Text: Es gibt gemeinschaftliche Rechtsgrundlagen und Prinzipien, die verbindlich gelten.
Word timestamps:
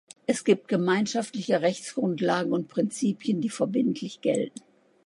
Es 0.25 0.43
gibt 0.43 0.67
gemeinschaftliche 0.67 1.61
Rechtsgrundlagen 1.61 2.53
und 2.53 2.69
Prinzipien, 2.69 3.39
die 3.39 3.49
verbindlich 3.51 4.19
gelten. 4.21 4.61